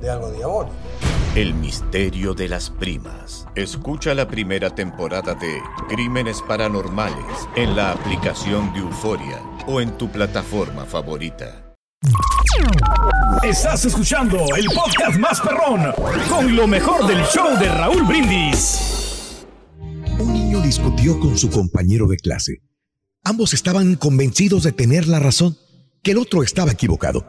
de 0.00 0.10
algo 0.10 0.30
diabólico. 0.30 0.74
El 1.34 1.54
misterio 1.54 2.34
de 2.34 2.48
las 2.48 2.70
primas. 2.70 3.46
Escucha 3.54 4.14
la 4.14 4.26
primera 4.26 4.74
temporada 4.74 5.34
de 5.34 5.60
Crímenes 5.88 6.42
Paranormales 6.42 7.48
en 7.54 7.76
la 7.76 7.92
aplicación 7.92 8.72
de 8.72 8.80
Euforia 8.80 9.42
o 9.66 9.80
en 9.80 9.96
tu 9.98 10.10
plataforma 10.10 10.84
favorita. 10.84 11.74
Estás 13.42 13.84
escuchando 13.84 14.38
el 14.56 14.66
podcast 14.66 15.18
más 15.18 15.40
perrón 15.40 15.92
con 16.28 16.56
lo 16.56 16.66
mejor 16.66 17.06
del 17.06 17.22
show 17.24 17.58
de 17.58 17.68
Raúl 17.68 18.04
Brindis. 18.04 19.44
Un 20.18 20.32
niño 20.32 20.60
discutió 20.60 21.20
con 21.20 21.36
su 21.36 21.50
compañero 21.50 22.06
de 22.06 22.16
clase. 22.16 22.62
Ambos 23.24 23.52
estaban 23.52 23.96
convencidos 23.96 24.62
de 24.62 24.72
tener 24.72 25.06
la 25.06 25.18
razón, 25.18 25.56
que 26.02 26.12
el 26.12 26.18
otro 26.18 26.42
estaba 26.42 26.72
equivocado. 26.72 27.28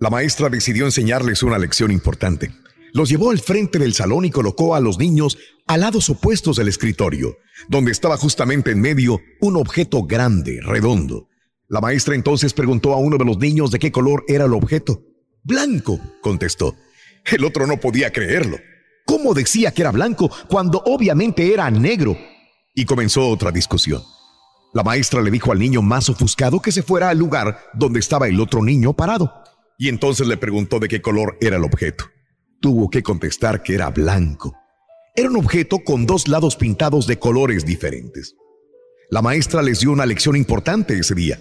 La 0.00 0.08
maestra 0.08 0.48
decidió 0.48 0.86
enseñarles 0.86 1.42
una 1.42 1.58
lección 1.58 1.90
importante. 1.90 2.50
Los 2.94 3.10
llevó 3.10 3.32
al 3.32 3.38
frente 3.38 3.78
del 3.78 3.92
salón 3.92 4.24
y 4.24 4.30
colocó 4.30 4.74
a 4.74 4.80
los 4.80 4.98
niños 4.98 5.36
a 5.66 5.76
lados 5.76 6.08
opuestos 6.08 6.56
del 6.56 6.68
escritorio, 6.68 7.36
donde 7.68 7.92
estaba 7.92 8.16
justamente 8.16 8.70
en 8.70 8.80
medio 8.80 9.20
un 9.42 9.56
objeto 9.56 10.04
grande, 10.04 10.60
redondo. 10.62 11.28
La 11.68 11.82
maestra 11.82 12.14
entonces 12.14 12.54
preguntó 12.54 12.94
a 12.94 12.96
uno 12.96 13.18
de 13.18 13.26
los 13.26 13.36
niños 13.36 13.70
de 13.70 13.78
qué 13.78 13.92
color 13.92 14.24
era 14.26 14.46
el 14.46 14.54
objeto. 14.54 15.02
Blanco, 15.44 16.00
contestó. 16.22 16.74
El 17.30 17.44
otro 17.44 17.66
no 17.66 17.76
podía 17.76 18.10
creerlo. 18.10 18.56
¿Cómo 19.04 19.34
decía 19.34 19.72
que 19.72 19.82
era 19.82 19.92
blanco 19.92 20.30
cuando 20.48 20.82
obviamente 20.86 21.52
era 21.52 21.70
negro? 21.70 22.16
Y 22.74 22.86
comenzó 22.86 23.28
otra 23.28 23.52
discusión. 23.52 24.02
La 24.72 24.82
maestra 24.82 25.20
le 25.20 25.30
dijo 25.30 25.52
al 25.52 25.58
niño 25.58 25.82
más 25.82 26.08
ofuscado 26.08 26.60
que 26.60 26.72
se 26.72 26.82
fuera 26.82 27.10
al 27.10 27.18
lugar 27.18 27.70
donde 27.74 28.00
estaba 28.00 28.28
el 28.28 28.40
otro 28.40 28.62
niño 28.62 28.94
parado. 28.94 29.30
Y 29.80 29.88
entonces 29.88 30.28
le 30.28 30.36
preguntó 30.36 30.78
de 30.78 30.86
qué 30.86 31.02
color 31.02 31.36
era 31.40 31.56
el 31.56 31.64
objeto 31.64 32.04
tuvo 32.60 32.90
que 32.90 33.02
contestar 33.02 33.62
que 33.62 33.74
era 33.74 33.90
blanco. 33.90 34.54
Era 35.16 35.30
un 35.30 35.36
objeto 35.36 35.80
con 35.80 36.06
dos 36.06 36.28
lados 36.28 36.56
pintados 36.56 37.06
de 37.06 37.18
colores 37.18 37.64
diferentes. 37.64 38.36
La 39.10 39.22
maestra 39.22 39.62
les 39.62 39.80
dio 39.80 39.90
una 39.90 40.06
lección 40.06 40.36
importante 40.36 40.96
ese 40.96 41.14
día. 41.14 41.40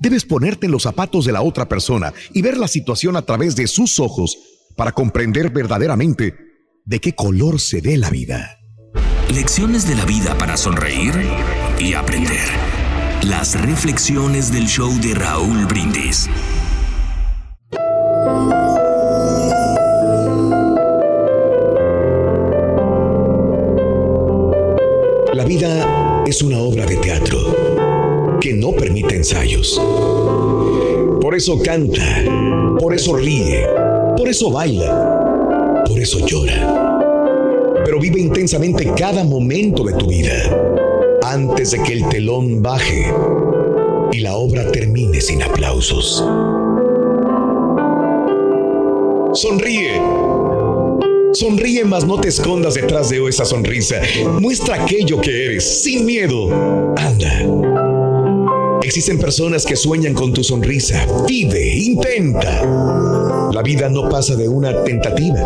Debes 0.00 0.24
ponerte 0.24 0.66
en 0.66 0.72
los 0.72 0.82
zapatos 0.82 1.24
de 1.24 1.32
la 1.32 1.40
otra 1.40 1.66
persona 1.66 2.12
y 2.34 2.42
ver 2.42 2.58
la 2.58 2.68
situación 2.68 3.16
a 3.16 3.22
través 3.22 3.56
de 3.56 3.66
sus 3.66 3.98
ojos 3.98 4.36
para 4.76 4.92
comprender 4.92 5.50
verdaderamente 5.50 6.34
de 6.84 7.00
qué 7.00 7.14
color 7.14 7.58
se 7.58 7.80
ve 7.80 7.96
la 7.96 8.10
vida. 8.10 8.58
Lecciones 9.32 9.88
de 9.88 9.94
la 9.94 10.04
vida 10.04 10.36
para 10.36 10.56
sonreír 10.56 11.14
y 11.78 11.94
aprender. 11.94 12.46
Las 13.22 13.58
reflexiones 13.60 14.52
del 14.52 14.66
show 14.66 14.92
de 15.00 15.14
Raúl 15.14 15.64
Brindis. 15.64 16.28
Es 26.26 26.42
una 26.42 26.58
obra 26.58 26.84
de 26.86 26.96
teatro 26.96 28.38
que 28.40 28.52
no 28.52 28.72
permite 28.72 29.14
ensayos. 29.14 29.80
Por 31.20 31.36
eso 31.36 31.58
canta, 31.62 32.24
por 32.80 32.92
eso 32.92 33.16
ríe, 33.16 33.64
por 34.16 34.28
eso 34.28 34.50
baila, 34.50 35.84
por 35.86 36.00
eso 36.00 36.26
llora. 36.26 37.00
Pero 37.84 38.00
vive 38.00 38.20
intensamente 38.20 38.92
cada 38.96 39.22
momento 39.22 39.84
de 39.84 39.92
tu 39.92 40.08
vida 40.08 40.34
antes 41.22 41.70
de 41.70 41.82
que 41.84 41.92
el 41.92 42.08
telón 42.08 42.60
baje 42.60 43.06
y 44.10 44.18
la 44.18 44.34
obra 44.34 44.70
termine 44.72 45.20
sin 45.20 45.44
aplausos. 45.44 46.24
Sonríe 49.32 50.00
Sonríe 51.38 51.84
más 51.84 52.06
no 52.06 52.18
te 52.18 52.28
escondas 52.28 52.74
detrás 52.74 53.10
de 53.10 53.22
esa 53.28 53.44
sonrisa. 53.44 54.00
Muestra 54.40 54.82
aquello 54.82 55.20
que 55.20 55.44
eres, 55.44 55.82
sin 55.82 56.06
miedo. 56.06 56.48
Anda. 56.96 57.44
Existen 58.82 59.18
personas 59.18 59.66
que 59.66 59.76
sueñan 59.76 60.14
con 60.14 60.32
tu 60.32 60.42
sonrisa. 60.42 61.06
Vive, 61.28 61.76
intenta. 61.76 62.64
La 63.52 63.60
vida 63.62 63.90
no 63.90 64.08
pasa 64.08 64.34
de 64.34 64.48
una 64.48 64.82
tentativa. 64.82 65.40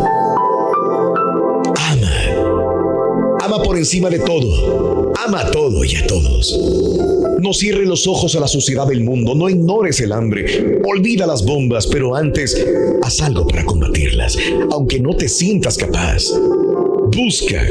Ama. 1.75 3.37
Ama 3.41 3.61
por 3.61 3.75
encima 3.75 4.09
de 4.09 4.19
todo. 4.19 5.11
Ama 5.25 5.41
a 5.41 5.51
todo 5.51 5.83
y 5.83 5.97
a 5.97 6.07
todos. 6.07 7.20
No 7.41 7.53
cierres 7.53 7.87
los 7.87 8.05
ojos 8.05 8.35
a 8.35 8.39
la 8.39 8.47
suciedad 8.47 8.85
del 8.85 9.03
mundo, 9.03 9.33
no 9.33 9.49
ignores 9.49 9.99
el 9.99 10.11
hambre, 10.11 10.79
olvida 10.85 11.25
las 11.25 11.43
bombas, 11.43 11.87
pero 11.87 12.15
antes 12.15 12.63
haz 13.01 13.19
algo 13.21 13.47
para 13.47 13.65
combatirlas, 13.65 14.37
aunque 14.69 14.99
no 14.99 15.15
te 15.15 15.27
sientas 15.27 15.75
capaz. 15.75 16.25
Busca, 17.11 17.65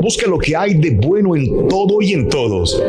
busca 0.00 0.28
lo 0.28 0.38
que 0.38 0.54
hay 0.54 0.74
de 0.74 0.90
bueno 0.90 1.34
en 1.34 1.66
todo 1.66 2.00
y 2.00 2.12
en 2.12 2.28
todos. 2.28 2.80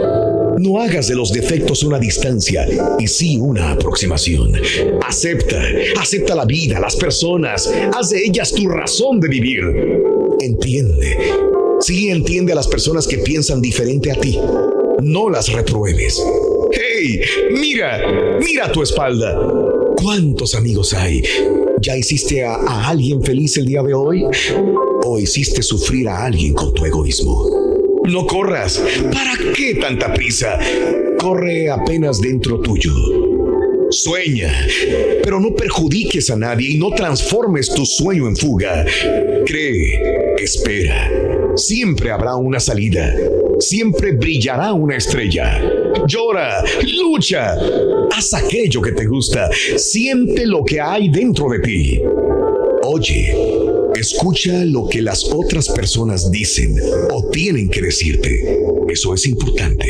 No 0.59 0.79
hagas 0.79 1.07
de 1.07 1.15
los 1.15 1.33
defectos 1.33 1.81
una 1.81 1.97
distancia 1.97 2.67
y 2.99 3.07
sí 3.07 3.37
una 3.37 3.71
aproximación. 3.71 4.51
Acepta, 5.03 5.59
acepta 5.99 6.35
la 6.35 6.45
vida, 6.45 6.79
las 6.79 6.97
personas, 6.97 7.67
haz 7.97 8.11
de 8.11 8.23
ellas 8.23 8.53
tu 8.53 8.67
razón 8.67 9.19
de 9.19 9.27
vivir. 9.27 9.63
Entiende, 10.39 11.17
sí 11.79 12.09
entiende 12.09 12.51
a 12.51 12.55
las 12.55 12.67
personas 12.67 13.07
que 13.07 13.17
piensan 13.17 13.59
diferente 13.59 14.11
a 14.11 14.15
ti 14.15 14.37
no 15.01 15.29
las 15.29 15.51
repruebes. 15.51 16.22
¡Hey! 16.72 17.22
Mira, 17.51 18.38
mira 18.39 18.72
tu 18.72 18.81
espalda. 18.81 19.38
¿Cuántos 20.01 20.56
amigos 20.56 20.94
hay? 20.94 21.22
¿Ya 21.81 21.97
hiciste 21.97 22.44
a, 22.44 22.56
a, 22.56 22.89
alguien 22.89 23.22
feliz 23.23 23.57
el 23.57 23.66
día 23.66 23.81
de 23.81 23.94
hoy? 23.94 24.25
¿O 25.03 25.19
hiciste 25.19 25.61
sufrir 25.61 26.07
a 26.07 26.25
alguien 26.25 26.53
con 26.53 26.73
tu 26.73 26.85
egoísmo? 26.85 27.50
No 28.06 28.25
corras. 28.25 28.81
¿Para 29.11 29.34
qué 29.56 29.75
tanta 29.75 30.13
prisa? 30.13 30.59
Corre 31.19 31.69
apenas 31.69 32.22
dentro 32.22 32.59
tuyo. 32.59 32.94
Sueña, 33.90 34.53
pero 35.22 35.40
no 35.40 35.53
perjudiques 35.53 36.29
a 36.29 36.37
nadie 36.37 36.72
y 36.72 36.78
no 36.78 36.91
transformes 36.91 37.70
tu 37.73 37.85
sueño 37.85 38.28
en 38.28 38.37
fuga. 38.37 38.85
Cree, 39.46 40.35
espera. 40.37 41.11
Siempre 41.55 42.09
habrá 42.09 42.37
una 42.37 42.59
salida 42.59 43.14
siempre 43.61 44.11
brillará 44.13 44.73
una 44.73 44.97
estrella. 44.97 45.61
Llora, 46.08 46.63
lucha, 46.97 47.58
haz 48.11 48.34
aquello 48.34 48.81
que 48.81 48.91
te 48.91 49.05
gusta, 49.05 49.49
siente 49.78 50.46
lo 50.46 50.63
que 50.66 50.81
hay 50.81 51.09
dentro 51.09 51.49
de 51.49 51.59
ti. 51.59 52.02
Oye, 52.84 53.35
escucha 53.96 54.66
lo 54.66 54.87
que 54.87 55.02
las 55.02 55.23
otras 55.31 55.69
personas 55.69 56.31
dicen 56.31 56.75
o 57.11 57.29
tienen 57.29 57.69
que 57.69 57.81
decirte. 57.81 58.59
Eso 58.90 59.13
es 59.13 59.25
importante. 59.28 59.85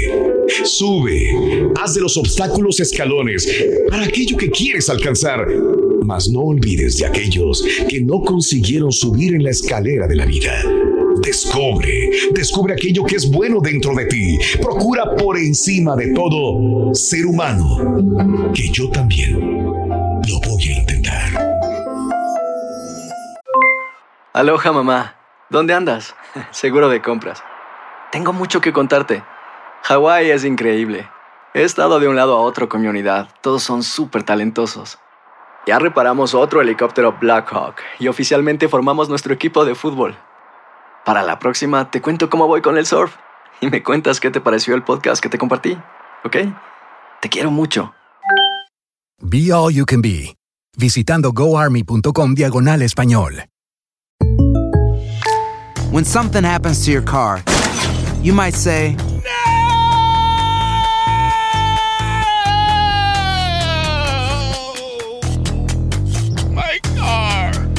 Sube, 0.63 1.71
haz 1.79 1.95
de 1.95 2.01
los 2.01 2.17
obstáculos 2.17 2.79
escalones 2.79 3.47
para 3.89 4.03
aquello 4.03 4.35
que 4.37 4.49
quieres 4.49 4.89
alcanzar, 4.89 5.47
mas 6.03 6.29
no 6.29 6.41
olvides 6.41 6.97
de 6.97 7.05
aquellos 7.05 7.63
que 7.87 8.01
no 8.01 8.21
consiguieron 8.21 8.91
subir 8.91 9.33
en 9.33 9.43
la 9.43 9.51
escalera 9.51 10.07
de 10.07 10.15
la 10.15 10.25
vida. 10.25 10.90
Descubre, 11.19 12.09
descubre 12.31 12.73
aquello 12.73 13.03
que 13.03 13.15
es 13.15 13.29
bueno 13.29 13.59
dentro 13.59 13.93
de 13.93 14.05
ti. 14.05 14.37
Procura 14.61 15.15
por 15.15 15.37
encima 15.37 15.95
de 15.95 16.13
todo 16.13 16.93
ser 16.93 17.25
humano, 17.25 18.51
que 18.53 18.69
yo 18.69 18.89
también 18.89 19.39
lo 19.39 20.39
voy 20.47 20.63
a 20.69 20.79
intentar. 20.79 21.31
Aloha 24.33 24.71
mamá, 24.71 25.15
¿dónde 25.49 25.73
andas? 25.73 26.15
Seguro 26.51 26.87
de 26.87 27.01
compras. 27.01 27.43
Tengo 28.11 28.31
mucho 28.31 28.61
que 28.61 28.71
contarte. 28.71 29.23
Hawái 29.83 30.31
es 30.31 30.45
increíble. 30.45 31.09
He 31.53 31.63
estado 31.63 31.99
de 31.99 32.07
un 32.07 32.15
lado 32.15 32.37
a 32.37 32.41
otro 32.41 32.69
con 32.69 32.81
mi 32.81 32.87
unidad. 32.87 33.29
Todos 33.41 33.63
son 33.63 33.83
súper 33.83 34.23
talentosos. 34.23 34.99
Ya 35.67 35.77
reparamos 35.77 36.33
otro 36.33 36.61
helicóptero 36.61 37.17
Blackhawk 37.19 37.75
y 37.99 38.07
oficialmente 38.07 38.67
formamos 38.67 39.09
nuestro 39.09 39.33
equipo 39.33 39.65
de 39.65 39.75
fútbol. 39.75 40.17
Para 41.05 41.23
la 41.23 41.39
próxima 41.39 41.89
te 41.89 42.01
cuento 42.01 42.29
cómo 42.29 42.47
voy 42.47 42.61
con 42.61 42.77
el 42.77 42.85
surf 42.85 43.15
y 43.59 43.69
me 43.69 43.81
cuentas 43.83 44.19
qué 44.19 44.29
te 44.29 44.39
pareció 44.39 44.75
el 44.75 44.83
podcast 44.83 45.21
que 45.21 45.29
te 45.29 45.37
compartí, 45.37 45.77
¿ok? 46.23 46.37
Te 47.21 47.29
quiero 47.29 47.51
mucho. 47.51 47.93
Be 49.19 49.51
All 49.51 49.73
You 49.73 49.85
Can 49.85 50.01
Be, 50.01 50.35
visitando 50.77 51.31
goarmy.com 51.31 52.33
diagonal 52.33 52.81
español. 52.81 53.45
When 55.91 56.05
something 56.05 56.43
happens 56.43 56.85
to 56.85 56.91
your 56.91 57.03
car, 57.03 57.43
you 58.23 58.33
might 58.33 58.55
say, 58.55 58.95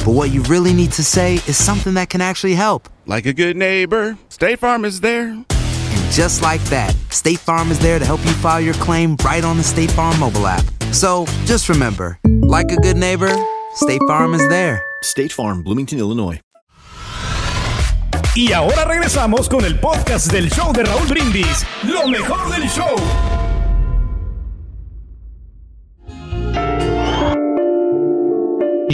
but 0.05 0.11
what 0.11 0.31
you 0.31 0.41
really 0.43 0.73
need 0.73 0.91
to 0.93 1.03
say 1.03 1.35
is 1.47 1.55
something 1.55 1.93
that 1.93 2.09
can 2.09 2.21
actually 2.21 2.55
help. 2.55 2.89
Like 3.05 3.25
a 3.25 3.33
good 3.33 3.55
neighbor, 3.55 4.17
State 4.29 4.59
Farm 4.59 4.85
is 4.85 4.99
there. 5.01 5.29
And 5.29 6.11
just 6.11 6.41
like 6.41 6.61
that, 6.65 6.95
State 7.09 7.39
Farm 7.39 7.71
is 7.71 7.79
there 7.79 7.99
to 7.99 8.05
help 8.05 8.23
you 8.25 8.31
file 8.33 8.61
your 8.61 8.73
claim 8.75 9.15
right 9.23 9.43
on 9.43 9.57
the 9.57 9.63
State 9.63 9.91
Farm 9.91 10.19
mobile 10.19 10.47
app. 10.47 10.65
So 10.91 11.25
just 11.45 11.69
remember, 11.69 12.19
like 12.41 12.71
a 12.71 12.77
good 12.77 12.97
neighbor, 12.97 13.33
State 13.75 14.01
Farm 14.07 14.33
is 14.33 14.47
there. 14.49 14.83
State 15.03 15.31
Farm, 15.31 15.63
Bloomington, 15.63 15.99
Illinois. 15.99 16.39
Y 18.35 18.51
ahora 18.51 18.85
regresamos 18.85 19.47
con 19.47 19.63
el 19.63 19.79
podcast 19.79 20.31
del 20.31 20.49
show 20.49 20.73
de 20.73 20.83
Raúl 20.83 21.07
Brindis, 21.07 21.63
lo 21.83 22.07
mejor 22.07 22.49
del 22.49 22.67
show. 22.67 22.95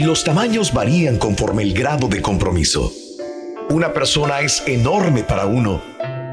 Los 0.03 0.23
tamaños 0.23 0.73
varían 0.73 1.17
conforme 1.17 1.63
el 1.63 1.73
grado 1.73 2.07
de 2.07 2.21
compromiso. 2.21 2.91
Una 3.69 3.93
persona 3.93 4.41
es 4.41 4.63
enorme 4.67 5.23
para 5.23 5.45
uno 5.45 5.81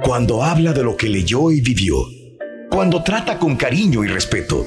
cuando 0.02 0.42
habla 0.42 0.72
de 0.72 0.82
lo 0.82 0.96
que 0.96 1.08
leyó 1.08 1.50
y 1.50 1.60
vivió, 1.60 1.96
cuando 2.70 3.02
trata 3.02 3.38
con 3.38 3.56
cariño 3.56 4.04
y 4.04 4.08
respeto, 4.08 4.66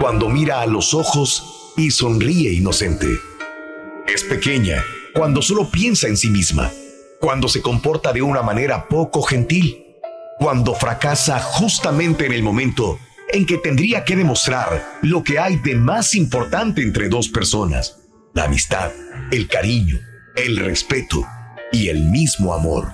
cuando 0.00 0.28
mira 0.28 0.60
a 0.60 0.66
los 0.66 0.92
ojos 0.92 1.72
y 1.76 1.90
sonríe 1.90 2.52
inocente. 2.52 3.06
Es 4.12 4.24
pequeña 4.24 4.82
cuando 5.14 5.40
solo 5.40 5.70
piensa 5.70 6.08
en 6.08 6.16
sí 6.16 6.28
misma, 6.28 6.70
cuando 7.20 7.48
se 7.48 7.62
comporta 7.62 8.12
de 8.12 8.22
una 8.22 8.42
manera 8.42 8.88
poco 8.88 9.22
gentil, 9.22 9.84
cuando 10.38 10.74
fracasa 10.74 11.40
justamente 11.40 12.26
en 12.26 12.32
el 12.32 12.42
momento 12.42 12.98
en 13.28 13.46
que 13.46 13.58
tendría 13.58 14.04
que 14.04 14.16
demostrar 14.16 14.98
lo 15.02 15.22
que 15.22 15.38
hay 15.38 15.56
de 15.56 15.74
más 15.74 16.14
importante 16.14 16.82
entre 16.82 17.08
dos 17.08 17.28
personas, 17.28 17.98
la 18.36 18.44
amistad, 18.44 18.92
el 19.32 19.48
cariño, 19.48 19.98
el 20.36 20.58
respeto 20.58 21.26
y 21.72 21.88
el 21.88 22.04
mismo 22.10 22.52
amor. 22.52 22.92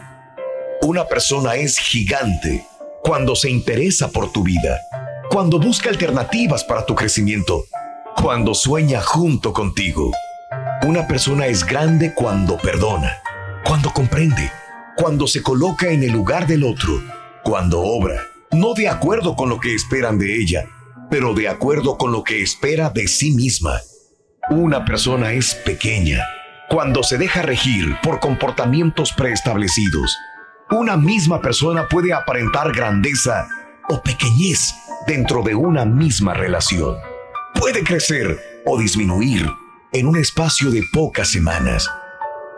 Una 0.82 1.08
persona 1.08 1.56
es 1.56 1.78
gigante 1.78 2.64
cuando 3.02 3.34
se 3.34 3.50
interesa 3.50 4.08
por 4.12 4.30
tu 4.30 4.44
vida, 4.44 4.78
cuando 5.30 5.58
busca 5.58 5.90
alternativas 5.90 6.62
para 6.62 6.86
tu 6.86 6.94
crecimiento, 6.94 7.64
cuando 8.22 8.54
sueña 8.54 9.00
junto 9.00 9.52
contigo. 9.52 10.12
Una 10.86 11.08
persona 11.08 11.48
es 11.48 11.66
grande 11.66 12.14
cuando 12.14 12.56
perdona, 12.56 13.12
cuando 13.64 13.92
comprende, 13.92 14.48
cuando 14.96 15.26
se 15.26 15.42
coloca 15.42 15.90
en 15.90 16.04
el 16.04 16.12
lugar 16.12 16.46
del 16.46 16.62
otro, 16.62 17.02
cuando 17.42 17.80
obra, 17.80 18.22
no 18.52 18.74
de 18.74 18.88
acuerdo 18.88 19.34
con 19.34 19.48
lo 19.48 19.58
que 19.58 19.74
esperan 19.74 20.20
de 20.20 20.36
ella, 20.36 20.68
pero 21.10 21.34
de 21.34 21.48
acuerdo 21.48 21.98
con 21.98 22.12
lo 22.12 22.22
que 22.22 22.42
espera 22.42 22.90
de 22.90 23.08
sí 23.08 23.32
misma. 23.32 23.80
Una 24.50 24.84
persona 24.84 25.32
es 25.32 25.54
pequeña 25.54 26.18
cuando 26.68 27.04
se 27.04 27.16
deja 27.16 27.42
regir 27.42 27.96
por 28.02 28.18
comportamientos 28.18 29.12
preestablecidos. 29.12 30.18
Una 30.68 30.96
misma 30.96 31.40
persona 31.40 31.86
puede 31.86 32.12
aparentar 32.12 32.72
grandeza 32.72 33.46
o 33.88 34.02
pequeñez 34.02 34.74
dentro 35.06 35.44
de 35.44 35.54
una 35.54 35.84
misma 35.84 36.34
relación. 36.34 36.96
Puede 37.54 37.84
crecer 37.84 38.36
o 38.66 38.76
disminuir 38.76 39.48
en 39.92 40.08
un 40.08 40.16
espacio 40.16 40.72
de 40.72 40.82
pocas 40.92 41.28
semanas. 41.28 41.88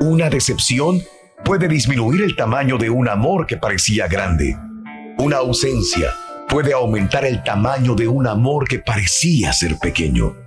Una 0.00 0.30
decepción 0.30 1.02
puede 1.44 1.68
disminuir 1.68 2.22
el 2.22 2.34
tamaño 2.34 2.78
de 2.78 2.88
un 2.88 3.10
amor 3.10 3.46
que 3.46 3.58
parecía 3.58 4.08
grande. 4.08 4.56
Una 5.18 5.36
ausencia 5.36 6.14
puede 6.48 6.72
aumentar 6.72 7.26
el 7.26 7.44
tamaño 7.44 7.94
de 7.94 8.08
un 8.08 8.26
amor 8.26 8.66
que 8.66 8.78
parecía 8.78 9.52
ser 9.52 9.76
pequeño. 9.78 10.43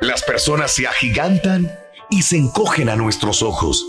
Las 0.00 0.22
personas 0.22 0.72
se 0.72 0.86
agigantan 0.86 1.70
y 2.08 2.22
se 2.22 2.38
encogen 2.38 2.88
a 2.88 2.96
nuestros 2.96 3.42
ojos. 3.42 3.84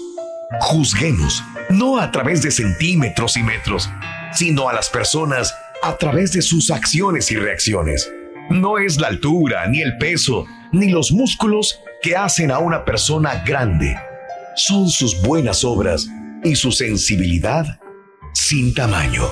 Juzguemos, 0.60 1.42
no 1.70 2.00
a 2.00 2.12
través 2.12 2.42
de 2.42 2.52
centímetros 2.52 3.38
y 3.38 3.44
metros, 3.44 3.90
sino 4.34 4.68
a 4.68 4.74
las 4.74 4.90
personas 4.90 5.56
a 5.82 5.96
través 5.96 6.34
de 6.34 6.42
sus 6.42 6.70
acciones 6.70 7.32
y 7.32 7.38
reacciones. 7.38 8.12
No 8.50 8.78
es 8.78 9.00
la 9.00 9.08
altura, 9.08 9.66
ni 9.68 9.82
el 9.82 9.98
peso, 9.98 10.46
ni 10.74 10.90
los 10.90 11.14
músculos 11.14 11.80
que 12.02 12.18
hacen 12.18 12.52
a 12.52 12.60
una 12.60 12.84
persona 12.84 13.44
grande. 13.46 13.98
Son 14.58 14.90
sus 14.90 15.22
buenas 15.22 15.64
obras 15.64 16.10
y 16.44 16.56
su 16.56 16.74
sensibilidad 16.74 17.80
sin 18.34 18.74
tamaño. 18.74 19.24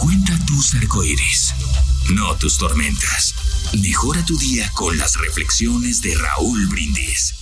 Cuenta 0.00 0.32
tus 0.48 0.74
arcoíris, 0.74 1.54
no 2.12 2.34
tus 2.34 2.58
tormentas. 2.58 3.43
Mejora 3.82 4.24
tu 4.24 4.38
día 4.38 4.70
con 4.72 4.96
las 4.96 5.18
reflexiones 5.20 6.00
de 6.00 6.14
Raúl 6.14 6.66
Brindis. 6.68 7.34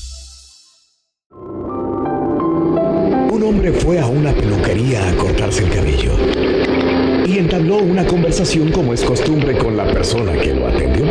Un 3.30 3.42
hombre 3.42 3.70
fue 3.72 3.98
a 3.98 4.06
una 4.06 4.32
peluquería 4.34 5.10
a 5.10 5.16
cortarse 5.16 5.64
el 5.64 5.70
cabello 5.70 6.12
y 7.26 7.36
entabló 7.36 7.76
una 7.76 8.06
conversación 8.06 8.72
como 8.72 8.94
es 8.94 9.02
costumbre 9.02 9.58
con 9.58 9.76
la 9.76 9.92
persona 9.92 10.32
que 10.40 10.54
lo 10.54 10.68
atendió. 10.68 11.04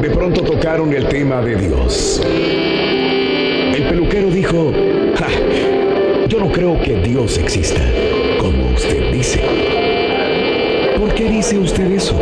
De 0.00 0.10
pronto 0.10 0.42
tocaron 0.42 0.92
el 0.92 1.08
tema 1.08 1.40
de 1.40 1.56
Dios. 1.56 2.22
El 2.24 3.88
peluquero 3.88 4.30
dijo, 4.30 4.72
"Ja, 5.16 5.28
yo 6.28 6.38
no 6.38 6.52
creo 6.52 6.80
que 6.80 6.94
Dios 7.00 7.38
exista, 7.38 7.82
como 8.38 8.70
usted 8.70 9.12
dice. 9.12 9.83
¿Por 10.98 11.12
qué 11.14 11.28
dice 11.28 11.58
usted 11.58 11.90
eso? 11.90 12.14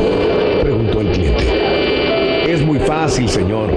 preguntó 0.63 1.01
el 1.03 1.13
cliente. 1.13 2.51
Es 2.51 2.65
muy 2.65 2.79
fácil, 2.79 3.29
señor. 3.29 3.71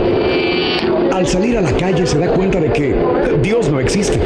Al 1.12 1.28
salir 1.28 1.58
a 1.58 1.62
la 1.62 1.72
calle 1.74 2.06
se 2.06 2.18
da 2.18 2.28
cuenta 2.28 2.60
de 2.60 2.72
que 2.72 2.96
Dios 3.42 3.70
no 3.70 3.80
existe. 3.80 4.20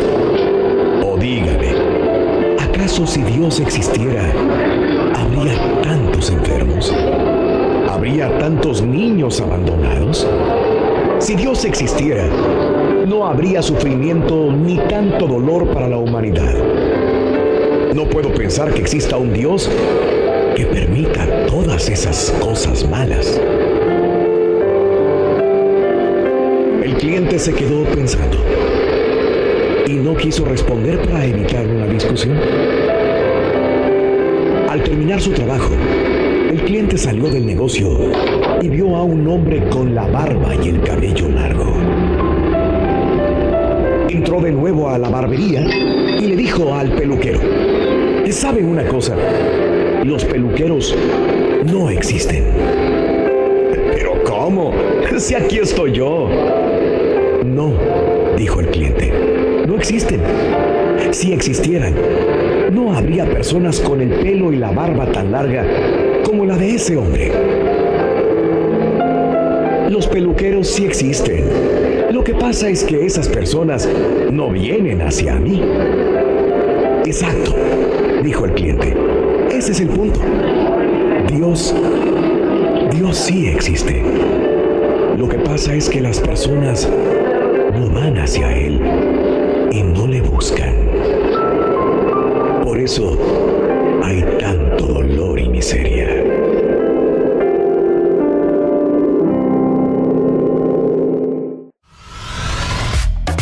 O 1.03 1.17
dígame, 1.17 1.73
¿acaso 2.59 3.07
si 3.07 3.21
Dios 3.23 3.59
existiera, 3.59 4.31
habría 5.15 5.81
tantos 5.81 6.29
enfermos? 6.29 6.93
¿Habría 7.89 8.37
tantos 8.37 8.81
niños 8.81 9.41
abandonados? 9.41 10.27
Si 11.17 11.35
Dios 11.35 11.65
existiera, 11.65 12.27
no 13.07 13.25
habría 13.25 13.61
sufrimiento 13.61 14.51
ni 14.51 14.77
tanto 14.87 15.27
dolor 15.27 15.67
para 15.73 15.89
la 15.89 15.97
humanidad. 15.97 16.53
No 17.93 18.05
puedo 18.05 18.31
pensar 18.31 18.71
que 18.73 18.81
exista 18.81 19.17
un 19.17 19.33
Dios 19.33 19.69
que 20.59 20.65
permita 20.65 21.25
todas 21.45 21.87
esas 21.87 22.35
cosas 22.41 22.85
malas. 22.89 23.39
El 26.83 26.95
cliente 26.95 27.39
se 27.39 27.53
quedó 27.53 27.85
pensando 27.85 28.35
y 29.87 29.93
no 29.93 30.17
quiso 30.17 30.43
responder 30.43 30.99
para 31.07 31.25
evitar 31.27 31.65
una 31.65 31.87
discusión. 31.87 32.37
Al 34.67 34.83
terminar 34.83 35.21
su 35.21 35.31
trabajo, 35.31 35.71
el 36.51 36.61
cliente 36.65 36.97
salió 36.97 37.29
del 37.29 37.45
negocio 37.45 38.11
y 38.61 38.67
vio 38.67 38.97
a 38.97 39.03
un 39.03 39.25
hombre 39.29 39.63
con 39.69 39.95
la 39.95 40.07
barba 40.07 40.55
y 40.55 40.67
el 40.67 40.83
cabello 40.83 41.29
largo. 41.29 41.73
Entró 44.09 44.41
de 44.41 44.51
nuevo 44.51 44.89
a 44.89 44.97
la 44.97 45.07
barbería 45.07 45.61
y 46.19 46.27
le 46.27 46.35
dijo 46.35 46.73
al 46.73 46.91
peluquero, 46.91 47.39
¿sabe 48.29 48.61
una 48.61 48.85
cosa? 48.85 49.15
Los 50.03 50.23
peluqueros 50.25 50.95
no 51.65 51.89
existen. 51.89 52.43
¿Pero 53.93 54.23
cómo? 54.23 54.73
Si 55.17 55.35
aquí 55.35 55.59
estoy 55.59 55.91
yo. 55.91 56.29
No, 57.43 57.73
dijo 58.37 58.61
el 58.61 58.67
cliente. 58.67 59.11
No 59.67 59.75
existen. 59.75 60.21
Si 61.11 61.33
existieran, 61.33 61.93
no 62.71 62.93
habría 62.93 63.25
personas 63.25 63.81
con 63.81 63.99
el 64.01 64.09
pelo 64.09 64.53
y 64.53 64.55
la 64.55 64.71
barba 64.71 65.11
tan 65.11 65.31
larga 65.31 65.65
como 66.23 66.45
la 66.45 66.55
de 66.55 66.75
ese 66.75 66.95
hombre. 66.95 67.31
Los 69.89 70.07
peluqueros 70.07 70.67
sí 70.67 70.85
existen. 70.85 71.43
Lo 72.11 72.23
que 72.23 72.33
pasa 72.33 72.69
es 72.69 72.83
que 72.83 73.05
esas 73.05 73.27
personas 73.27 73.89
no 74.31 74.49
vienen 74.49 75.01
hacia 75.01 75.35
mí. 75.35 75.61
Exacto, 77.05 77.55
dijo 78.23 78.45
el 78.45 78.53
cliente. 78.53 78.95
Ese 79.51 79.71
es 79.71 79.79
el 79.79 79.89
punto. 79.89 80.19
Dios, 81.27 81.75
Dios 82.91 83.17
sí 83.17 83.47
existe. 83.47 84.03
Lo 85.17 85.27
que 85.27 85.37
pasa 85.39 85.73
es 85.73 85.89
que 85.89 86.01
las 86.01 86.19
personas 86.19 86.87
no 87.73 87.89
van 87.89 88.17
hacia 88.17 88.55
Él 88.55 88.81
y 89.71 89.83
no 89.83 90.07
le 90.07 90.21
buscan. 90.21 90.73
Por 92.63 92.79
eso 92.79 93.17
hay 94.03 94.23
tanto 94.39 94.85
dolor 94.85 95.39
y 95.39 95.49
miseria. 95.49 96.23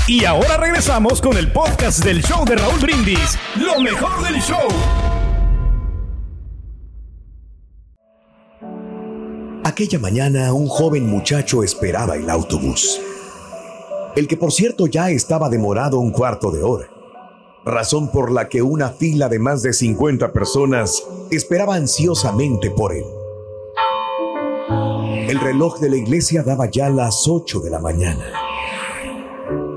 Y 0.07 0.23
ahora 0.23 0.57
regresamos 0.57 1.21
con 1.21 1.37
el 1.37 1.51
podcast 1.51 2.03
del 2.03 2.23
show 2.23 2.45
de 2.45 2.55
Raúl 2.55 2.79
Brindis, 2.79 3.37
lo 3.57 3.79
mejor 3.81 4.23
del 4.23 4.41
show. 4.41 4.67
Aquella 9.77 9.99
mañana 9.99 10.53
un 10.53 10.67
joven 10.67 11.05
muchacho 11.07 11.61
esperaba 11.61 12.15
el 12.15 12.31
autobús. 12.31 12.99
El 14.15 14.27
que 14.27 14.35
por 14.35 14.51
cierto 14.51 14.87
ya 14.87 15.11
estaba 15.11 15.49
demorado 15.49 15.99
un 15.99 16.09
cuarto 16.09 16.49
de 16.49 16.63
hora. 16.63 16.89
Razón 17.63 18.11
por 18.11 18.31
la 18.31 18.49
que 18.49 18.63
una 18.63 18.89
fila 18.89 19.29
de 19.29 19.37
más 19.37 19.61
de 19.61 19.73
50 19.73 20.33
personas 20.33 21.03
esperaba 21.29 21.75
ansiosamente 21.75 22.71
por 22.71 22.91
él. 22.91 23.05
El 25.29 25.39
reloj 25.39 25.79
de 25.79 25.91
la 25.91 25.97
iglesia 25.97 26.41
daba 26.41 26.71
ya 26.71 26.89
las 26.89 27.27
8 27.27 27.59
de 27.59 27.69
la 27.69 27.77
mañana. 27.77 28.25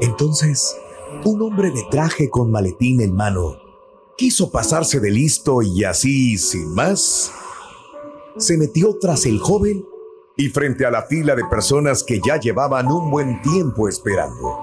Entonces, 0.00 0.78
un 1.26 1.42
hombre 1.42 1.72
de 1.72 1.84
traje 1.90 2.30
con 2.30 2.50
maletín 2.50 3.02
en 3.02 3.14
mano 3.14 3.58
quiso 4.16 4.50
pasarse 4.50 4.98
de 4.98 5.10
listo 5.10 5.60
y 5.60 5.84
así, 5.84 6.38
sin 6.38 6.72
más, 6.72 7.30
se 8.38 8.56
metió 8.56 8.96
tras 8.98 9.26
el 9.26 9.38
joven 9.38 9.89
y 10.40 10.48
frente 10.48 10.86
a 10.86 10.90
la 10.90 11.02
fila 11.02 11.36
de 11.36 11.44
personas 11.44 12.02
que 12.02 12.18
ya 12.24 12.40
llevaban 12.40 12.90
un 12.90 13.10
buen 13.10 13.42
tiempo 13.42 13.90
esperando. 13.90 14.58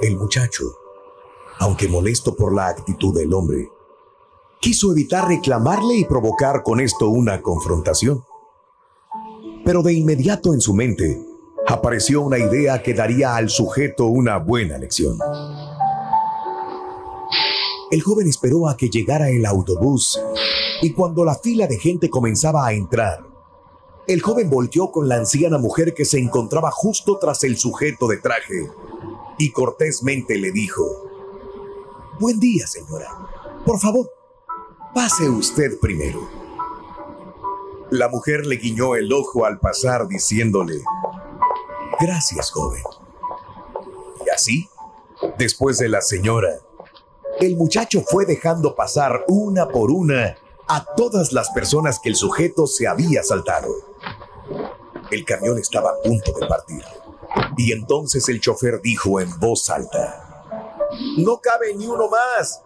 El 0.00 0.16
muchacho, 0.16 0.62
aunque 1.58 1.88
molesto 1.88 2.36
por 2.36 2.54
la 2.54 2.68
actitud 2.68 3.12
del 3.12 3.34
hombre, 3.34 3.68
quiso 4.60 4.92
evitar 4.92 5.26
reclamarle 5.26 5.96
y 5.96 6.04
provocar 6.04 6.62
con 6.62 6.78
esto 6.78 7.08
una 7.08 7.42
confrontación. 7.42 8.24
Pero 9.64 9.82
de 9.82 9.94
inmediato 9.94 10.54
en 10.54 10.60
su 10.60 10.74
mente 10.74 11.20
apareció 11.66 12.20
una 12.20 12.38
idea 12.38 12.84
que 12.84 12.94
daría 12.94 13.34
al 13.34 13.50
sujeto 13.50 14.06
una 14.06 14.36
buena 14.36 14.78
lección. 14.78 15.18
El 17.90 18.00
joven 18.00 18.28
esperó 18.28 18.68
a 18.68 18.76
que 18.76 18.88
llegara 18.90 19.28
el 19.28 19.44
autobús 19.44 20.20
y 20.82 20.92
cuando 20.92 21.24
la 21.24 21.34
fila 21.34 21.66
de 21.66 21.78
gente 21.78 22.08
comenzaba 22.08 22.64
a 22.64 22.72
entrar, 22.72 23.33
el 24.06 24.20
joven 24.20 24.50
volteó 24.50 24.90
con 24.90 25.08
la 25.08 25.16
anciana 25.16 25.58
mujer 25.58 25.94
que 25.94 26.04
se 26.04 26.18
encontraba 26.18 26.70
justo 26.70 27.18
tras 27.18 27.42
el 27.44 27.56
sujeto 27.56 28.06
de 28.06 28.18
traje 28.18 28.70
y 29.38 29.50
cortésmente 29.50 30.36
le 30.36 30.52
dijo, 30.52 30.84
Buen 32.20 32.38
día, 32.38 32.66
señora. 32.66 33.08
Por 33.64 33.80
favor, 33.80 34.10
pase 34.94 35.28
usted 35.28 35.78
primero. 35.80 36.28
La 37.90 38.08
mujer 38.08 38.46
le 38.46 38.56
guiñó 38.56 38.94
el 38.94 39.12
ojo 39.12 39.46
al 39.46 39.58
pasar 39.58 40.06
diciéndole, 40.06 40.82
Gracias, 42.00 42.50
joven. 42.50 42.82
Y 44.26 44.30
así, 44.30 44.68
después 45.38 45.78
de 45.78 45.88
la 45.88 46.02
señora, 46.02 46.50
el 47.40 47.56
muchacho 47.56 48.02
fue 48.06 48.26
dejando 48.26 48.74
pasar 48.76 49.24
una 49.28 49.68
por 49.68 49.90
una 49.90 50.36
a 50.68 50.84
todas 50.96 51.32
las 51.32 51.50
personas 51.50 51.98
que 52.00 52.10
el 52.10 52.16
sujeto 52.16 52.66
se 52.66 52.86
había 52.86 53.22
saltado. 53.22 53.93
El 55.14 55.24
camión 55.24 55.56
estaba 55.58 55.90
a 55.90 56.02
punto 56.02 56.32
de 56.32 56.44
partir. 56.48 56.82
Y 57.56 57.70
entonces 57.70 58.28
el 58.28 58.40
chofer 58.40 58.80
dijo 58.82 59.20
en 59.20 59.30
voz 59.38 59.70
alta, 59.70 60.88
No 61.18 61.40
cabe 61.40 61.72
ni 61.76 61.86
uno 61.86 62.08
más. 62.08 62.62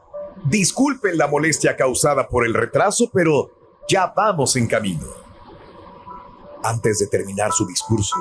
Disculpen 0.47 1.19
la 1.19 1.27
molestia 1.27 1.77
causada 1.77 2.27
por 2.27 2.47
el 2.47 2.55
retraso, 2.55 3.11
pero 3.13 3.51
ya 3.87 4.15
vamos 4.17 4.57
en 4.57 4.67
camino. 4.67 5.07
Antes 6.65 7.01
de 7.01 7.09
terminar 7.09 7.53
su 7.53 7.67
discurso, 7.67 8.17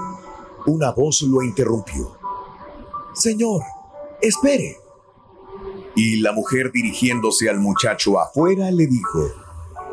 una 0.65 0.91
voz 0.91 1.22
lo 1.22 1.41
interrumpió. 1.41 2.17
Señor, 3.13 3.62
espere. 4.22 4.77
Y 5.96 6.17
la 6.17 6.34
mujer 6.34 6.74
dirigiéndose 6.74 7.50
al 7.50 7.60
muchacho 7.60 8.19
afuera 8.19 8.72
le 8.72 8.88
dijo, 8.88 9.31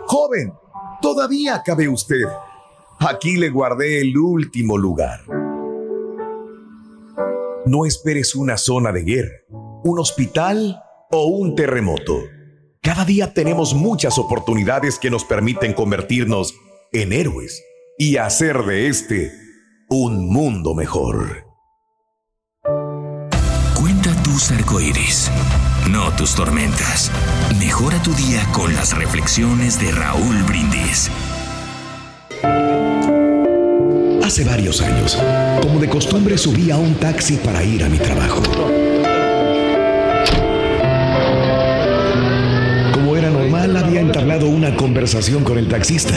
Joven, 0.08 0.52
todavía 1.00 1.62
cabe 1.64 1.88
usted. 1.88 2.24
Aquí 3.00 3.36
le 3.36 3.50
guardé 3.50 4.00
el 4.00 4.16
último 4.16 4.78
lugar. 4.78 5.20
No 7.66 7.86
esperes 7.86 8.34
una 8.34 8.56
zona 8.56 8.92
de 8.92 9.02
guerra, 9.02 9.34
un 9.82 9.98
hospital 9.98 10.82
o 11.10 11.26
un 11.26 11.54
terremoto. 11.54 12.22
Cada 12.82 13.04
día 13.04 13.32
tenemos 13.32 13.74
muchas 13.74 14.18
oportunidades 14.18 14.98
que 14.98 15.10
nos 15.10 15.24
permiten 15.24 15.72
convertirnos 15.72 16.54
en 16.92 17.12
héroes 17.12 17.62
y 17.98 18.18
hacer 18.18 18.64
de 18.64 18.88
este 18.88 19.32
un 19.88 20.28
mundo 20.28 20.74
mejor. 20.74 21.46
Cuenta 23.74 24.22
tus 24.22 24.50
arcoíris, 24.50 25.30
no 25.90 26.10
tus 26.16 26.34
tormentas. 26.34 27.10
Mejora 27.58 28.02
tu 28.02 28.12
día 28.14 28.46
con 28.52 28.74
las 28.74 28.96
reflexiones 28.96 29.80
de 29.80 29.90
Raúl 29.92 30.42
Brindis. 30.42 31.10
Hace 34.34 34.42
varios 34.42 34.80
años, 34.80 35.16
como 35.62 35.78
de 35.78 35.88
costumbre, 35.88 36.36
subí 36.36 36.68
a 36.72 36.76
un 36.76 36.96
taxi 36.96 37.36
para 37.36 37.62
ir 37.62 37.84
a 37.84 37.88
mi 37.88 37.98
trabajo. 37.98 38.42
Como 42.92 43.16
era 43.16 43.30
normal, 43.30 43.76
había 43.76 44.00
entablado 44.00 44.48
una 44.48 44.74
conversación 44.74 45.44
con 45.44 45.56
el 45.56 45.68
taxista. 45.68 46.16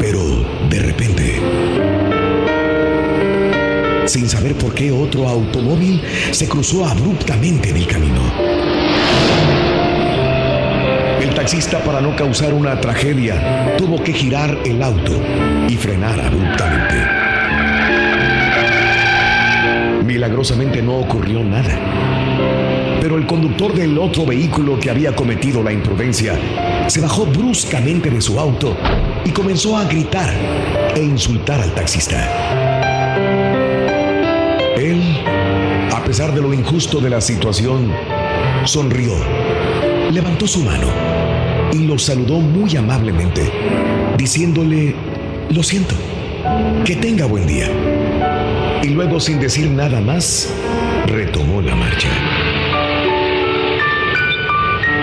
Pero, 0.00 0.22
de 0.70 0.78
repente, 0.78 1.38
sin 4.06 4.26
saber 4.26 4.54
por 4.54 4.72
qué 4.72 4.90
otro 4.90 5.28
automóvil 5.28 6.00
se 6.30 6.48
cruzó 6.48 6.86
abruptamente 6.86 7.68
en 7.68 7.76
el 7.76 7.86
camino. 7.86 8.55
Taxista, 11.46 11.78
para 11.84 12.00
no 12.00 12.16
causar 12.16 12.52
una 12.52 12.80
tragedia, 12.80 13.76
tuvo 13.78 14.02
que 14.02 14.12
girar 14.12 14.58
el 14.64 14.82
auto 14.82 15.12
y 15.68 15.76
frenar 15.76 16.18
abruptamente. 16.18 16.96
Milagrosamente 20.04 20.82
no 20.82 20.96
ocurrió 20.96 21.44
nada. 21.44 22.98
Pero 23.00 23.16
el 23.16 23.28
conductor 23.28 23.72
del 23.74 23.96
otro 23.96 24.26
vehículo 24.26 24.80
que 24.80 24.90
había 24.90 25.14
cometido 25.14 25.62
la 25.62 25.72
imprudencia 25.72 26.36
se 26.88 27.00
bajó 27.00 27.26
bruscamente 27.26 28.10
de 28.10 28.20
su 28.20 28.40
auto 28.40 28.76
y 29.24 29.30
comenzó 29.30 29.78
a 29.78 29.84
gritar 29.84 30.34
e 30.96 31.00
insultar 31.00 31.60
al 31.60 31.72
taxista. 31.76 32.26
Él, 34.76 35.00
a 35.94 36.02
pesar 36.02 36.34
de 36.34 36.42
lo 36.42 36.52
injusto 36.52 36.98
de 36.98 37.10
la 37.10 37.20
situación, 37.20 37.92
sonrió, 38.64 39.12
levantó 40.10 40.48
su 40.48 40.58
mano 40.64 41.25
y 41.72 41.86
lo 41.86 41.98
saludó 41.98 42.40
muy 42.40 42.76
amablemente, 42.76 43.50
diciéndole, 44.16 44.94
lo 45.50 45.62
siento, 45.62 45.94
que 46.84 46.96
tenga 46.96 47.26
buen 47.26 47.46
día. 47.46 47.68
Y 48.82 48.88
luego, 48.88 49.20
sin 49.20 49.40
decir 49.40 49.70
nada 49.70 50.00
más, 50.00 50.52
retomó 51.06 51.60
la 51.60 51.74
marcha. 51.74 52.08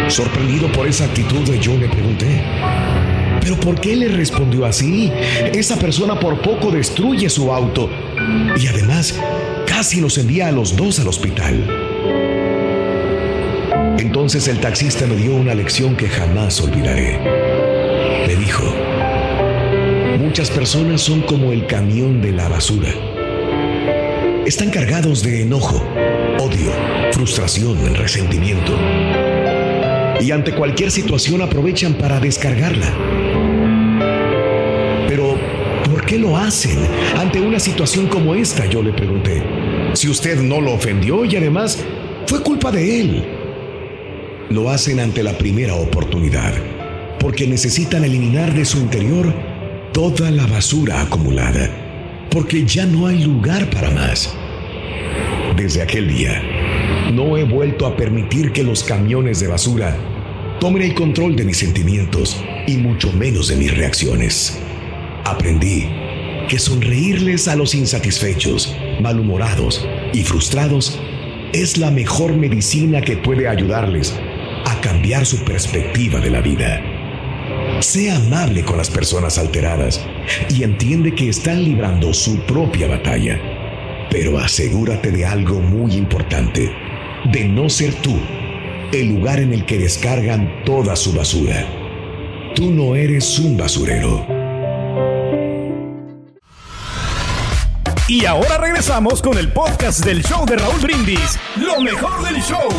Sorprendido 0.08 0.72
por 0.72 0.88
esa 0.88 1.05
actitud, 1.05 1.50
yo 1.60 1.75
le 1.75 1.88
pregunté, 1.88 2.43
¿pero 3.41 3.60
por 3.60 3.79
qué 3.79 3.96
le 3.96 4.10
respondió 4.10 4.65
así? 4.65 5.12
Esa 5.53 5.77
persona 5.77 6.20
por 6.20 6.41
poco 6.41 6.72
destruye 6.72 7.29
su 7.29 7.51
auto 7.51 7.89
y 8.55 8.67
además 8.67 9.20
casi 9.65 10.01
los 10.01 10.17
envía 10.17 10.50
a 10.50 10.51
los 10.51 10.75
dos 10.75 11.00
al 11.00 11.08
hospital. 11.08 11.83
Entonces 14.00 14.48
el 14.48 14.60
taxista 14.60 15.06
me 15.06 15.16
dio 15.16 15.36
una 15.36 15.54
lección 15.54 15.96
que 15.96 16.08
jamás 16.08 16.60
olvidaré. 16.62 17.20
Me 18.28 18.36
dijo, 18.36 18.64
muchas 20.20 20.50
personas 20.50 21.02
son 21.02 21.22
como 21.22 21.52
el 21.52 21.68
camión 21.68 22.22
de 22.22 22.32
la 22.32 22.50
basura. 22.50 22.90
están 24.46 24.72
cargados 24.72 25.24
de 25.24 25.44
enojo, 25.44 25.82
odio, 26.40 26.72
frustración, 27.12 27.96
resentimiento. 27.96 28.74
Y 30.20 30.32
ante 30.32 30.54
cualquier 30.54 30.90
situación 30.92 31.42
aprovechan 31.42 31.94
para 31.94 32.20
descargarla. 32.20 32.92
Pero, 35.08 35.38
¿por 35.90 36.06
qué 36.06 36.18
lo 36.18 36.36
hacen 36.36 36.78
ante 37.18 37.40
una 37.40 37.60
situación 37.60 38.08
como 38.08 38.34
esta? 38.36 38.66
Yo 38.66 38.82
le 38.82 38.92
pregunté. 38.92 39.44
Si 39.94 40.10
usted 40.10 40.42
no 40.42 40.60
lo 40.60 40.74
ofendió 40.74 41.24
y 41.26 41.36
además 41.36 41.78
fue 42.26 42.42
culpa 42.42 42.72
de 42.72 43.00
él. 43.02 43.33
Lo 44.50 44.70
hacen 44.70 45.00
ante 45.00 45.24
la 45.24 45.38
primera 45.38 45.76
oportunidad, 45.76 46.54
porque 47.20 47.48
necesitan 47.48 48.04
eliminar 48.04 48.54
de 48.54 48.66
su 48.66 48.78
interior 48.78 49.34
toda 49.94 50.30
la 50.32 50.46
basura 50.46 51.02
acumulada, 51.02 51.70
porque 52.30 52.66
ya 52.66 52.86
no 52.86 53.08
hay 53.08 53.24
lugar 53.24 53.70
para 53.70 53.90
más. 53.90 54.36
Desde 55.56 55.82
aquel 55.82 56.10
día, 56.14 56.42
no 57.14 57.38
he 57.38 57.46
vuelto 57.46 57.86
a 57.86 57.96
permitir 57.96 58.52
que 58.52 58.64
los 58.64 58.84
camiones 58.84 59.40
de 59.40 59.48
basura 59.48 59.96
tomen 60.60 60.84
el 60.84 60.94
control 60.94 61.36
de 61.36 61.46
mis 61.46 61.58
sentimientos 61.58 62.38
y 62.68 62.78
mucho 62.78 63.14
menos 63.14 63.48
de 63.48 63.56
mis 63.56 63.76
reacciones. 63.76 64.60
Aprendí 65.24 65.88
que 66.50 66.60
sonreírles 66.60 67.48
a 67.48 67.56
los 67.56 67.74
insatisfechos, 67.74 68.76
malhumorados 69.02 69.88
y 70.12 70.24
frustrados 70.24 71.00
es 71.54 71.78
la 71.78 71.92
mejor 71.92 72.36
medicina 72.36 73.00
que 73.02 73.16
puede 73.16 73.48
ayudarles 73.48 74.14
a 74.65 74.82
cambiar 74.82 75.25
su 75.25 75.43
perspectiva 75.43 76.20
de 76.20 76.29
la 76.29 76.41
vida. 76.41 76.82
Sea 77.79 78.15
amable 78.15 78.63
con 78.63 78.77
las 78.77 78.89
personas 78.89 79.38
alteradas 79.38 80.05
y 80.50 80.63
entiende 80.63 81.13
que 81.13 81.29
están 81.29 81.63
librando 81.63 82.13
su 82.13 82.39
propia 82.46 82.88
batalla. 82.88 83.39
Pero 84.10 84.38
asegúrate 84.38 85.12
de 85.12 85.25
algo 85.25 85.60
muy 85.60 85.93
importante, 85.93 86.72
de 87.32 87.48
no 87.48 87.70
ser 87.70 87.93
tú 87.96 88.17
el 88.91 89.08
lugar 89.08 89.39
en 89.39 89.53
el 89.53 89.65
que 89.65 89.79
descargan 89.79 90.63
toda 90.65 90.96
su 90.96 91.13
basura. 91.13 91.65
Tú 92.55 92.72
no 92.72 92.96
eres 92.96 93.39
un 93.39 93.58
basurero. 93.58 94.25
Y 98.08 98.25
ahora 98.25 98.58
regresamos 98.58 99.22
con 99.22 99.38
el 99.38 99.51
podcast 99.51 100.05
del 100.05 100.24
show 100.24 100.46
de 100.46 100.58
Raúl 100.58 100.79
Brindis, 100.82 101.39
lo 101.55 101.82
mejor 101.82 102.24
del 102.24 102.41
show. 102.43 102.70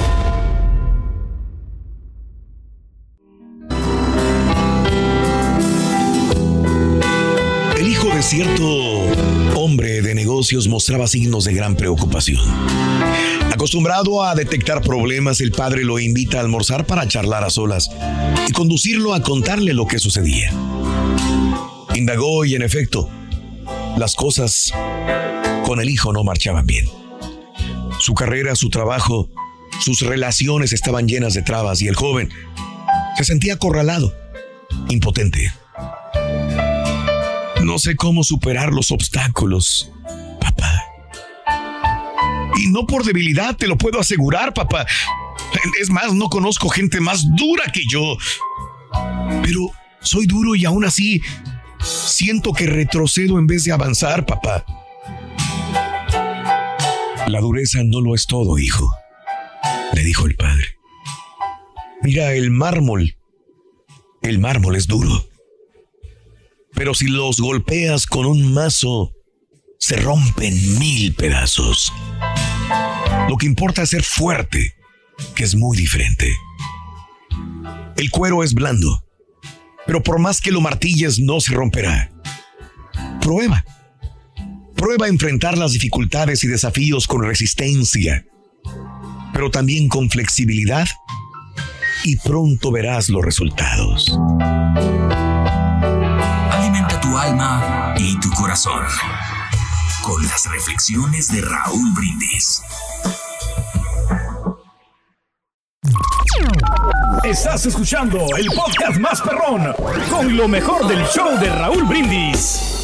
De 8.14 8.22
cierto 8.22 8.64
hombre 9.56 10.00
de 10.00 10.14
negocios 10.14 10.68
mostraba 10.68 11.08
signos 11.08 11.42
de 11.46 11.52
gran 11.52 11.74
preocupación. 11.74 12.40
Acostumbrado 13.52 14.22
a 14.22 14.36
detectar 14.36 14.82
problemas, 14.82 15.40
el 15.40 15.50
padre 15.50 15.82
lo 15.82 15.98
invita 15.98 16.38
a 16.38 16.40
almorzar 16.42 16.86
para 16.86 17.08
charlar 17.08 17.42
a 17.42 17.50
solas 17.50 17.90
y 18.46 18.52
conducirlo 18.52 19.14
a 19.14 19.22
contarle 19.22 19.72
lo 19.72 19.88
que 19.88 19.98
sucedía. 19.98 20.52
Indagó 21.96 22.44
y 22.44 22.54
en 22.54 22.62
efecto, 22.62 23.10
las 23.96 24.14
cosas 24.14 24.72
con 25.64 25.80
el 25.80 25.90
hijo 25.90 26.12
no 26.12 26.22
marchaban 26.22 26.66
bien. 26.66 26.86
Su 27.98 28.14
carrera, 28.14 28.54
su 28.54 28.70
trabajo, 28.70 29.28
sus 29.80 30.02
relaciones 30.02 30.72
estaban 30.72 31.08
llenas 31.08 31.34
de 31.34 31.42
trabas 31.42 31.82
y 31.82 31.88
el 31.88 31.96
joven 31.96 32.30
se 33.16 33.24
sentía 33.24 33.54
acorralado, 33.54 34.14
impotente. 34.88 35.50
No 37.64 37.78
sé 37.78 37.96
cómo 37.96 38.22
superar 38.24 38.74
los 38.74 38.90
obstáculos, 38.90 39.90
papá. 40.38 40.84
Y 42.56 42.68
no 42.68 42.86
por 42.86 43.04
debilidad, 43.04 43.56
te 43.56 43.66
lo 43.66 43.78
puedo 43.78 43.98
asegurar, 43.98 44.52
papá. 44.52 44.86
Es 45.80 45.88
más, 45.88 46.12
no 46.12 46.28
conozco 46.28 46.68
gente 46.68 47.00
más 47.00 47.24
dura 47.34 47.64
que 47.72 47.82
yo. 47.88 48.18
Pero 49.42 49.70
soy 50.02 50.26
duro 50.26 50.54
y 50.54 50.66
aún 50.66 50.84
así 50.84 51.22
siento 51.80 52.52
que 52.52 52.66
retrocedo 52.66 53.38
en 53.38 53.46
vez 53.46 53.64
de 53.64 53.72
avanzar, 53.72 54.26
papá. 54.26 54.64
La 57.26 57.40
dureza 57.40 57.78
no 57.82 58.02
lo 58.02 58.14
es 58.14 58.26
todo, 58.26 58.58
hijo, 58.58 58.90
le 59.94 60.04
dijo 60.04 60.26
el 60.26 60.36
padre. 60.36 60.76
Mira, 62.02 62.34
el 62.34 62.50
mármol, 62.50 63.16
el 64.20 64.38
mármol 64.38 64.76
es 64.76 64.86
duro. 64.86 65.33
Pero 66.74 66.94
si 66.94 67.06
los 67.06 67.40
golpeas 67.40 68.06
con 68.06 68.26
un 68.26 68.52
mazo, 68.52 69.12
se 69.78 69.96
rompen 69.96 70.78
mil 70.78 71.14
pedazos. 71.14 71.92
Lo 73.28 73.36
que 73.36 73.46
importa 73.46 73.82
es 73.82 73.90
ser 73.90 74.02
fuerte, 74.02 74.74
que 75.34 75.44
es 75.44 75.54
muy 75.54 75.76
diferente. 75.76 76.32
El 77.96 78.10
cuero 78.10 78.42
es 78.42 78.54
blando, 78.54 79.04
pero 79.86 80.02
por 80.02 80.18
más 80.18 80.40
que 80.40 80.50
lo 80.50 80.60
martilles 80.60 81.18
no 81.18 81.40
se 81.40 81.54
romperá. 81.54 82.10
Prueba. 83.20 83.64
Prueba 84.74 85.06
a 85.06 85.08
enfrentar 85.08 85.56
las 85.56 85.72
dificultades 85.72 86.44
y 86.44 86.48
desafíos 86.48 87.06
con 87.06 87.22
resistencia, 87.22 88.26
pero 89.32 89.50
también 89.50 89.88
con 89.88 90.10
flexibilidad 90.10 90.88
y 92.04 92.16
pronto 92.16 92.70
verás 92.70 93.08
los 93.08 93.24
resultados. 93.24 94.18
Alma 97.18 97.94
y 97.96 98.18
tu 98.18 98.30
corazón 98.30 98.82
con 100.02 100.22
las 100.26 100.46
reflexiones 100.46 101.28
de 101.32 101.40
Raúl 101.42 101.92
Brindis. 101.92 102.62
Estás 107.22 107.66
escuchando 107.66 108.18
el 108.36 108.46
podcast 108.46 108.98
más 108.98 109.20
perrón 109.22 109.74
con 110.10 110.36
lo 110.36 110.48
mejor 110.48 110.86
del 110.88 111.04
show 111.06 111.38
de 111.38 111.48
Raúl 111.50 111.84
Brindis. 111.84 112.83